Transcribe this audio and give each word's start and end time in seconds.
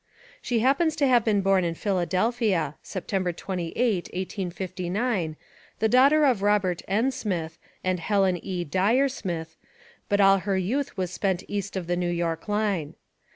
She 0.41 0.61
happens 0.61 0.95
to 0.95 1.05
have 1.05 1.23
been 1.23 1.41
born 1.41 1.63
in 1.63 1.75
Philadelphia, 1.75 2.73
September 2.81 3.31
28, 3.31 4.05
1859, 4.05 5.35
the 5.77 5.87
daughter 5.87 6.25
of 6.25 6.41
Robert 6.41 6.81
N. 6.87 7.11
Smith, 7.11 7.59
and 7.83 7.99
Helen 7.99 8.43
E. 8.43 8.63
(Dyer) 8.63 9.07
Smith, 9.07 9.55
but 10.09 10.19
all 10.19 10.39
her 10.39 10.57
youth 10.57 10.97
was 10.97 11.11
spent 11.11 11.43
east 11.47 11.75
of 11.77 11.85
the 11.85 11.95
New 11.95 12.09
York 12.09 12.47
line. 12.47 12.95